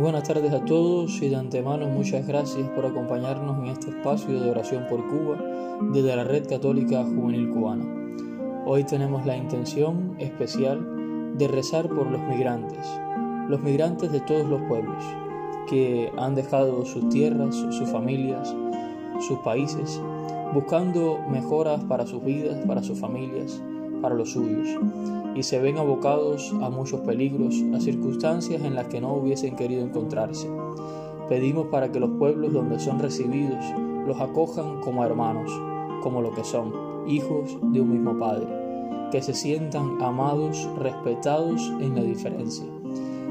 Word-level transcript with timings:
Muy 0.00 0.12
buenas 0.12 0.26
tardes 0.26 0.50
a 0.54 0.64
todos 0.64 1.20
y 1.20 1.28
de 1.28 1.36
antemano 1.36 1.86
muchas 1.86 2.26
gracias 2.26 2.66
por 2.70 2.86
acompañarnos 2.86 3.58
en 3.58 3.66
este 3.66 3.90
espacio 3.90 4.40
de 4.40 4.50
oración 4.50 4.86
por 4.88 5.06
Cuba 5.06 5.36
desde 5.92 6.16
la 6.16 6.24
Red 6.24 6.48
Católica 6.48 7.04
Juvenil 7.04 7.50
Cubana. 7.50 7.84
Hoy 8.64 8.84
tenemos 8.84 9.26
la 9.26 9.36
intención 9.36 10.16
especial 10.18 11.36
de 11.36 11.46
rezar 11.48 11.86
por 11.86 12.10
los 12.10 12.22
migrantes, 12.22 12.78
los 13.50 13.60
migrantes 13.60 14.10
de 14.10 14.20
todos 14.20 14.48
los 14.48 14.62
pueblos 14.62 15.04
que 15.68 16.10
han 16.16 16.34
dejado 16.34 16.86
sus 16.86 17.06
tierras, 17.10 17.54
sus 17.54 17.90
familias, 17.90 18.56
sus 19.28 19.38
países, 19.40 20.00
buscando 20.54 21.18
mejoras 21.28 21.84
para 21.84 22.06
sus 22.06 22.24
vidas, 22.24 22.58
para 22.66 22.82
sus 22.82 22.98
familias, 22.98 23.62
para 24.00 24.14
los 24.14 24.30
suyos, 24.30 24.68
y 25.34 25.42
se 25.42 25.60
ven 25.60 25.78
abocados 25.78 26.52
a 26.60 26.70
muchos 26.70 27.00
peligros, 27.00 27.54
a 27.74 27.80
circunstancias 27.80 28.62
en 28.62 28.74
las 28.74 28.88
que 28.88 29.00
no 29.00 29.14
hubiesen 29.14 29.56
querido 29.56 29.82
encontrarse. 29.82 30.48
Pedimos 31.28 31.66
para 31.68 31.92
que 31.92 32.00
los 32.00 32.10
pueblos 32.18 32.52
donde 32.52 32.78
son 32.80 32.98
recibidos 32.98 33.64
los 34.06 34.20
acojan 34.20 34.80
como 34.80 35.04
hermanos, 35.04 35.50
como 36.02 36.22
lo 36.22 36.32
que 36.34 36.44
son, 36.44 36.72
hijos 37.06 37.56
de 37.72 37.80
un 37.80 37.92
mismo 37.92 38.18
Padre, 38.18 38.46
que 39.12 39.22
se 39.22 39.34
sientan 39.34 40.02
amados, 40.02 40.68
respetados 40.78 41.72
en 41.80 41.94
la 41.94 42.02
diferencia. 42.02 42.66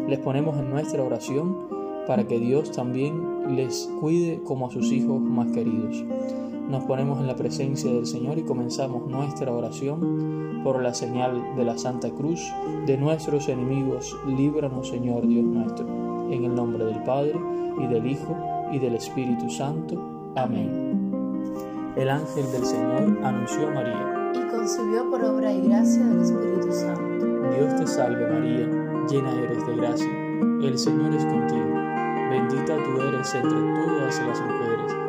Les 0.07 0.19
ponemos 0.19 0.57
en 0.57 0.69
nuestra 0.69 1.03
oración 1.03 1.57
para 2.07 2.25
que 2.25 2.39
Dios 2.39 2.71
también 2.71 3.55
les 3.55 3.89
cuide 3.99 4.41
como 4.43 4.67
a 4.67 4.71
sus 4.71 4.91
hijos 4.91 5.19
más 5.21 5.51
queridos. 5.51 6.03
Nos 6.69 6.83
ponemos 6.83 7.19
en 7.19 7.25
la 7.25 7.35
presencia 7.35 7.91
del 7.91 8.05
Señor 8.05 8.37
y 8.37 8.43
comenzamos 8.43 9.07
nuestra 9.07 9.51
oración 9.51 10.61
por 10.63 10.83
la 10.83 10.93
señal 10.93 11.55
de 11.55 11.65
la 11.65 11.75
Santa 11.79 12.11
Cruz 12.11 12.39
de 12.85 12.95
nuestros 12.95 13.49
enemigos. 13.49 14.15
Líbranos, 14.27 14.87
Señor 14.87 15.27
Dios 15.27 15.45
nuestro, 15.45 15.87
en 16.29 16.43
el 16.43 16.53
nombre 16.53 16.85
del 16.85 17.01
Padre 17.01 17.33
y 17.79 17.87
del 17.87 18.05
Hijo 18.05 18.37
y 18.71 18.77
del 18.77 18.93
Espíritu 18.93 19.49
Santo. 19.49 19.99
Amén. 20.35 21.91
El 21.95 22.07
ángel 22.07 22.51
del 22.51 22.63
Señor 22.63 23.17
anunció 23.23 23.67
a 23.67 23.71
María. 23.71 24.31
Y 24.35 24.51
concibió 24.51 25.09
por 25.09 25.23
obra 25.23 25.51
y 25.51 25.61
gracia 25.61 26.05
del 26.05 26.21
Espíritu 26.21 26.71
Santo. 26.71 27.25
Dios 27.49 27.75
te 27.77 27.87
salve 27.87 28.31
María, 28.31 28.67
llena 29.09 29.31
eres 29.41 29.65
de 29.65 29.75
gracia. 29.75 30.11
El 30.61 30.77
Señor 30.77 31.15
es 31.15 31.25
contigo. 31.25 31.73
Bendita 32.29 32.77
tú 32.77 33.01
eres 33.01 33.33
entre 33.33 33.59
todas 33.59 34.19
las 34.19 34.39
mujeres 34.39 35.08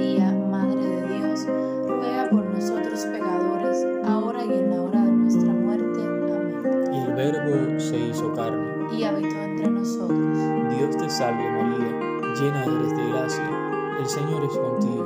salve 11.21 11.51
María, 11.51 12.33
llena 12.33 12.65
eres 12.65 12.97
de 12.97 13.09
gracia, 13.09 13.49
el 13.99 14.05
Señor 14.07 14.43
es 14.43 14.57
contigo. 14.57 15.05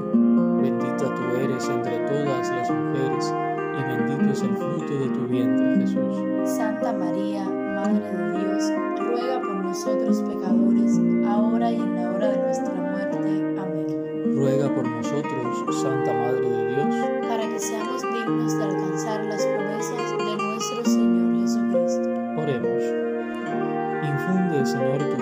Bendita 0.61 1.13
tú 1.13 1.35
eres 1.35 1.67
entre 1.67 1.97
todas 2.07 2.49
las 2.51 2.71
mujeres 2.71 3.33
y 3.77 3.83
bendito 3.83 4.31
es 4.31 4.41
el 4.41 4.55
fruto 4.55 4.93
de 4.97 5.09
tu 5.09 5.27
vientre 5.27 5.75
Jesús. 5.81 6.55
Santa 6.55 6.93
María, 6.93 7.43
Madre 7.43 7.99
de 7.99 8.39
Dios, 8.39 8.63
ruega 8.97 9.41
por 9.41 9.55
nosotros 9.55 10.21
pecadores, 10.21 11.01
ahora 11.27 11.69
y 11.69 11.81
en 11.81 11.95
la 11.95 12.11
hora 12.11 12.27
de 12.29 12.37
nuestra 12.43 12.73
muerte. 12.73 13.17
Amén. 13.59 14.35
Ruega 14.37 14.73
por 14.73 14.87
nosotros, 14.87 15.81
Santa 15.81 16.13
Madre 16.13 16.49
de 16.49 16.75
Dios, 16.75 16.95
Para 17.27 17.45
que 17.45 17.59
seamos 17.59 18.01
dignos 18.03 18.57
de 18.57 18.63
alcanzar 18.63 18.84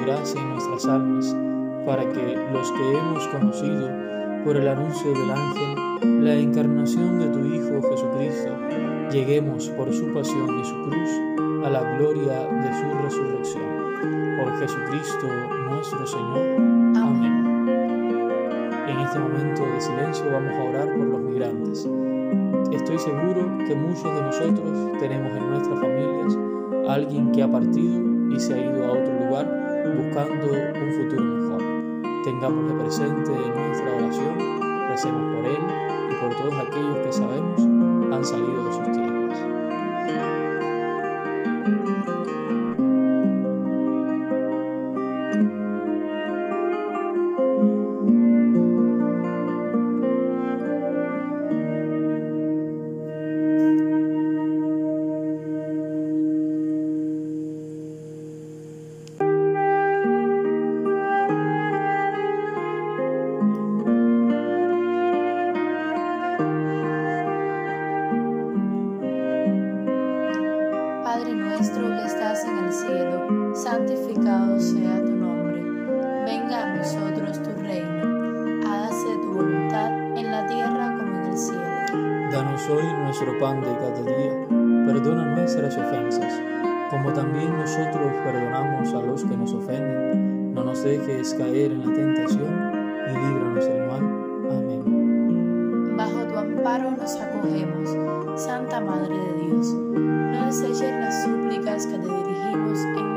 gracia 0.06 0.41
en 0.41 0.50
nuestras 0.50 0.86
almas, 0.86 1.36
para 1.86 2.03
que 2.12 2.38
los 2.52 2.72
que 2.72 2.97
hemos 2.97 3.28
conocido 3.28 3.90
por 4.44 4.58
el 4.58 4.68
anuncio 4.68 5.12
del 5.14 5.31
ángel 5.31 5.84
la 6.24 6.36
encarnación 6.36 7.19
de 7.19 7.28
tu 7.28 7.40
Hijo 7.46 7.81
Jesucristo, 7.90 8.58
lleguemos 9.12 9.69
por 9.69 9.94
su 9.94 10.14
pasión 10.14 10.59
y 10.59 10.66
su 10.66 10.84
cruz 10.84 11.09
a 11.66 11.69
la 11.69 11.97
gloria 11.97 12.47
de 12.47 12.74
su 12.74 12.97
resurrección. 13.03 13.64
Por 14.38 14.59
Jesucristo 14.59 15.28
nuestro 15.69 16.06
Señor. 16.08 16.40
Amén. 16.97 18.30
En 18.88 19.00
este 19.00 19.20
momento 19.20 19.66
de 19.66 19.81
silencio 19.81 20.25
vamos 20.31 20.53
a 20.53 20.64
orar 20.64 20.88
por 20.88 21.06
los 21.06 21.22
migrantes. 21.22 21.90
Estoy 22.72 22.97
seguro 23.00 23.58
que 23.66 23.75
muchos 23.75 24.03
de 24.03 24.22
nosotros 24.22 25.00
tenemos 25.00 25.31
en 25.38 25.50
nuestras 25.50 25.80
familias 25.80 26.38
a 26.88 26.94
alguien 26.94 27.31
que 27.31 27.44
ha 27.44 27.52
partido 27.52 28.02
y 28.34 28.40
se 28.40 28.53
ha 28.53 28.62
buscando 30.13 30.46
un 30.46 30.91
futuro 30.91 31.24
mejor. 31.24 32.24
Tengámosle 32.24 32.74
presente 32.84 33.31
en 33.31 33.56
nuestra 33.56 33.96
oración, 33.96 34.62
recemos 34.90 35.35
por 35.35 35.46
él 35.46 35.57
y 36.12 36.16
por 36.22 36.35
todos 36.35 36.53
aquellos 36.53 36.97
que 36.97 37.13
sabemos 37.13 37.62
han 38.13 38.23
salido 38.23 38.63
de 38.63 38.73
sus 38.73 38.84
tierras. 38.84 39.03
Sea 74.63 74.97
tu 75.03 75.12
nombre. 75.12 75.62
Venga 76.25 76.63
a 76.63 76.75
nosotros 76.78 77.41
tu 77.44 77.50
reino. 77.62 78.63
Hágase 78.66 79.18
tu 79.22 79.34
voluntad 79.34 79.91
en 80.18 80.31
la 80.31 80.47
tierra 80.47 80.96
como 80.97 81.19
en 81.19 81.31
el 81.31 81.38
cielo. 81.38 82.31
Danos 82.31 82.69
hoy 82.69 82.84
nuestro 83.03 83.38
pan 83.40 83.59
de 83.62 83.68
cada 83.68 84.02
día. 84.02 84.47
Perdona 84.88 85.35
nuestras 85.35 85.78
ofensas, 85.78 86.41
como 86.90 87.12
también 87.12 87.52
nosotros 87.57 88.12
perdonamos 88.23 88.94
a 88.94 89.02
los 89.02 89.23
que 89.25 89.35
nos 89.35 89.53
ofenden. 89.53 90.53
No 90.53 90.63
nos 90.63 90.84
dejes 90.84 91.34
caer 91.34 91.72
en 91.72 91.79
la 91.85 91.94
tentación 91.94 92.72
y 93.07 93.12
líbranos 93.12 93.66
del 93.66 93.88
mal. 93.88 94.03
Amén. 94.50 95.97
Bajo 95.97 96.23
tu 96.25 96.38
amparo 96.38 96.91
nos 96.91 97.16
acogemos, 97.18 98.41
Santa 98.41 98.79
Madre 98.79 99.13
de 99.13 99.46
Dios. 99.46 99.73
No 99.73 100.46
deseches 100.46 100.93
las 101.02 101.23
súplicas 101.23 101.85
que 101.85 101.97
te 101.97 102.08
dirigimos 102.08 102.79
en 102.79 103.12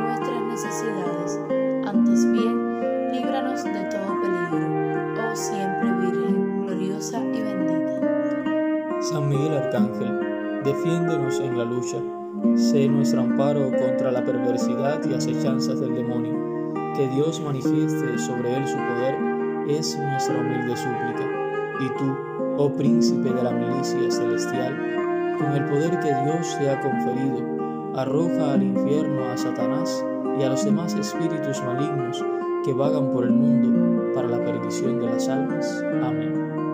San 9.11 9.29
Miguel 9.29 9.55
Arcángel, 9.55 10.63
defiéndenos 10.65 11.39
en 11.39 11.57
la 11.57 11.65
lucha. 11.65 11.99
Sé 12.57 12.89
nuestro 12.89 13.21
amparo 13.21 13.71
contra 13.71 14.11
la 14.11 14.25
perversidad 14.25 15.01
y 15.09 15.15
acechanzas 15.15 15.79
del 15.79 15.95
demonio. 15.95 16.75
Que 16.97 17.07
Dios 17.15 17.41
manifieste 17.41 18.19
sobre 18.19 18.57
él 18.57 18.67
su 18.67 18.75
poder 18.75 19.15
es 19.69 19.97
nuestra 19.97 20.41
humilde 20.41 20.77
súplica. 20.77 21.25
Y 21.79 21.89
tú, 21.97 22.17
oh 22.59 22.73
príncipe 22.73 23.33
de 23.33 23.45
la 23.45 23.53
milicia 23.53 24.11
celestial, 24.11 24.75
con 25.39 25.53
el 25.53 25.65
poder 25.67 26.01
que 26.01 26.13
Dios 26.25 26.59
te 26.59 26.69
ha 26.69 26.81
conferido, 26.81 27.93
arroja 27.95 28.55
al 28.55 28.63
infierno 28.65 29.25
a 29.27 29.37
Satanás 29.37 30.05
y 30.37 30.43
a 30.43 30.49
los 30.49 30.65
demás 30.65 30.95
espíritus 30.95 31.63
malignos 31.63 32.25
que 32.65 32.73
vagan 32.73 33.13
por 33.13 33.23
el 33.23 33.31
mundo 33.31 34.13
para 34.15 34.27
la 34.27 34.45
perdición 34.45 34.99
de 34.99 35.07
las 35.07 35.29
almas. 35.29 35.85
Amén. 36.03 36.66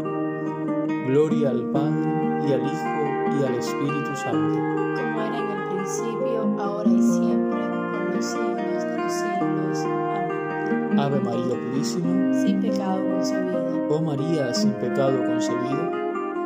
Gloria 1.06 1.50
al 1.50 1.64
Padre 1.72 2.46
y 2.46 2.52
al 2.52 2.62
Hijo 2.62 3.40
y 3.40 3.44
al 3.44 3.54
Espíritu 3.56 4.14
Santo. 4.14 4.60
como 4.96 5.20
era 5.20 5.38
en 5.38 5.50
el 5.50 5.68
principio, 5.68 6.56
ahora 6.60 6.88
y 6.88 7.02
siempre, 7.02 7.58
por 7.58 8.14
los 8.14 8.24
siglos 8.24 8.84
de 8.84 8.98
los 8.98 9.12
siglos. 9.12 9.78
Amén. 9.84 10.98
Ave 11.00 11.20
María 11.20 11.56
Purísima, 11.58 12.34
sin 12.34 12.60
pecado 12.60 13.02
concebida. 13.04 13.86
Oh 13.90 14.00
María, 14.00 14.54
sin 14.54 14.72
pecado 14.74 15.18
concebida, 15.26 15.90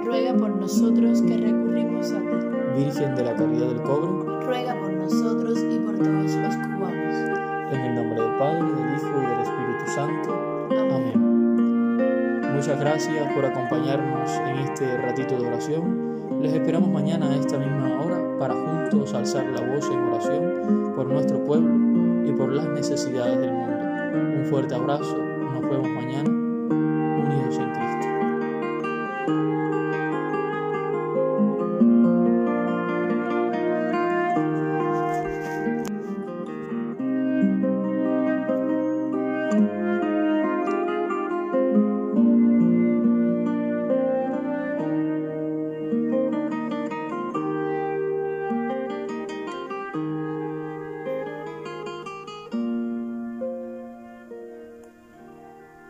ruega 0.05 0.35
por 0.35 0.57
nosotros 0.57 1.21
que 1.23 1.37
recurrimos 1.37 2.13
a 2.13 2.19
ti. 2.19 2.83
Virgen 2.83 3.15
de 3.15 3.25
la 3.25 3.35
Caridad 3.35 3.67
del 3.67 3.83
Cobre, 3.83 4.41
ruega 4.47 4.75
por 4.81 4.93
nosotros 4.93 5.59
y 5.59 5.79
por 5.81 5.97
todos 5.99 6.35
los 6.35 6.57
cubanos. 6.57 7.15
En 7.73 7.81
el 7.81 7.95
nombre 7.95 8.23
del 8.23 8.39
Padre, 8.39 8.73
del 8.73 8.97
Hijo 8.97 9.23
y 9.23 9.27
del 9.27 9.41
Espíritu 9.41 9.93
Santo. 9.95 10.46
Muchas 12.57 12.81
gracias 12.81 13.33
por 13.35 13.45
acompañarnos 13.45 14.31
en 14.31 14.57
este 14.61 14.97
ratito 14.97 15.39
de 15.39 15.47
oración. 15.47 16.41
Les 16.41 16.55
esperamos 16.55 16.89
mañana 16.89 17.29
a 17.29 17.37
esta 17.37 17.59
misma 17.59 18.01
hora 18.01 18.39
para 18.39 18.55
juntos 18.55 19.13
alzar 19.13 19.45
la 19.45 19.61
voz 19.61 19.85
en 19.91 19.99
oración 19.99 20.95
por 20.97 21.07
nuestro 21.07 21.45
pueblo 21.45 22.27
y 22.27 22.33
por 22.33 22.51
las 22.51 22.67
necesidades 22.69 23.39
del 23.41 23.53
mundo. 23.53 23.77
Un 24.39 24.47
fuerte 24.47 24.75
abrazo, 24.75 25.19
nos 25.19 25.63
vemos 25.69 25.91
mañana 25.91 26.37